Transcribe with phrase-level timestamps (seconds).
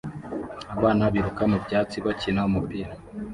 [0.75, 2.91] Abana biruka mu byatsi bakina umupira